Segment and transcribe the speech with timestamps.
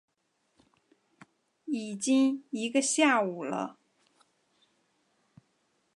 [1.65, 3.77] 已经一个下午了